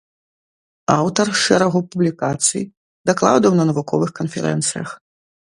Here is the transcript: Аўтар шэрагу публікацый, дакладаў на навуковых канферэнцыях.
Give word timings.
Аўтар 0.99 1.27
шэрагу 1.41 1.79
публікацый, 1.91 2.63
дакладаў 3.11 3.51
на 3.61 3.69
навуковых 3.71 4.09
канферэнцыях. 4.23 4.89